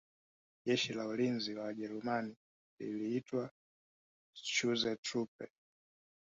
Jeshi 0.67 0.91
la 0.93 1.05
Ulinzi 1.07 1.53
wa 1.55 1.63
Wajerumani 1.65 2.35
liliitwa 2.79 3.49
Schutztruppe 4.33 5.45